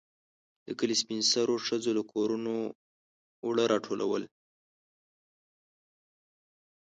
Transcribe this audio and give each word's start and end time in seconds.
د 0.65 0.67
کلي 0.79 0.95
سپين 1.01 1.21
سرو 1.31 1.55
ښځو 1.67 1.91
له 1.97 2.03
کورونو 2.11 2.53
اوړه 3.45 3.63
راټولول. 3.73 4.23